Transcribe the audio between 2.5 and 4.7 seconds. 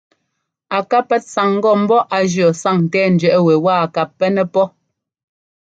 sáŋńtɛ́ɛńdẅɛꞌ wɛ waa ka pɛ́nɛ́ pɔ́.